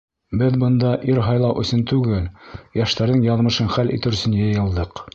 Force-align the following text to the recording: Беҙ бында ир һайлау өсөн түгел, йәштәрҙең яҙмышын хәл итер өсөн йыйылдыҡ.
Беҙ 0.41 0.55
бында 0.63 0.93
ир 1.11 1.19
һайлау 1.27 1.59
өсөн 1.65 1.85
түгел, 1.93 2.25
йәштәрҙең 2.81 3.23
яҙмышын 3.31 3.73
хәл 3.79 3.97
итер 3.99 4.21
өсөн 4.23 4.39
йыйылдыҡ. 4.43 5.09